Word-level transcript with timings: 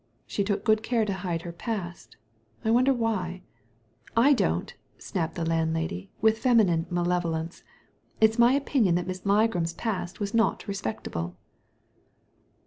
"She 0.25 0.43
took 0.43 0.63
good 0.63 0.81
care 0.81 1.05
to 1.05 1.13
hide 1.13 1.43
her 1.43 1.51
past 1.51 2.17
I 2.65 2.71
wonder 2.71 2.91
why?" 2.91 3.43
"I 4.17 4.33
don't," 4.33 4.73
snapped 4.97 5.35
the 5.35 5.45
landlady 5.45 6.09
with 6.21 6.39
feminine 6.39 6.87
malevolence; 6.89 7.61
"it's 8.19 8.39
my 8.39 8.53
opinion 8.53 8.95
that 8.95 9.05
Miss 9.05 9.21
Ligram's 9.27 9.73
past 9.73 10.19
was 10.19 10.33
not 10.33 10.67
respectable." 10.67 11.37